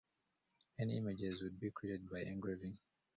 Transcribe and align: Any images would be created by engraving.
Any 0.79 0.97
images 0.97 1.43
would 1.43 1.59
be 1.59 1.69
created 1.69 2.09
by 2.09 2.21
engraving. 2.21 2.79